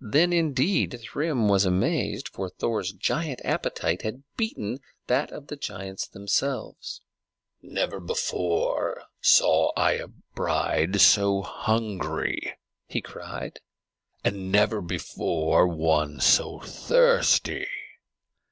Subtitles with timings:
[0.00, 4.78] Then indeed Thrym was amazed, for Thor's giant appetite had beaten
[5.08, 7.00] that of the giants themselves.
[7.60, 12.52] "Never before saw I a bride so hungry,"
[12.86, 13.58] he cried,
[14.22, 17.66] "and never before one half so thirsty!"